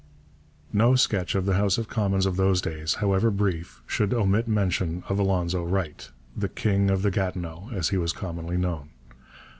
No 0.73 0.95
sketch 0.95 1.35
of 1.35 1.45
the 1.45 1.53
House 1.53 1.77
of 1.77 1.87
Commons 1.87 2.25
of 2.25 2.35
those 2.35 2.59
days, 2.59 2.95
however 2.95 3.29
brief, 3.29 3.83
should 3.85 4.15
omit 4.15 4.47
mention 4.47 5.03
of 5.07 5.19
Alonzo 5.19 5.63
Wright, 5.63 6.09
the 6.35 6.49
'King 6.49 6.89
of 6.89 7.03
the 7.03 7.11
Gatineau,' 7.11 7.69
as 7.71 7.89
he 7.89 7.97
was 7.99 8.11
commonly 8.11 8.57
known. 8.57 8.89